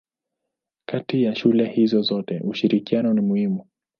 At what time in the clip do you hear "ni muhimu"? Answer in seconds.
3.13-3.65